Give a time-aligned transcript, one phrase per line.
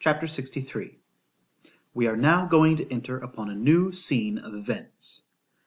[0.03, 0.61] C H A P.
[0.63, 0.97] LXIII
[1.93, 5.21] WE are now going to enter upon a new scene of events.